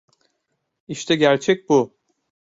[0.87, 1.95] İşte gerçek bu.